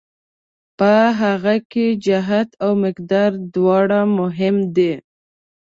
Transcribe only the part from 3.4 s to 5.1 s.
دواړه مهم دي.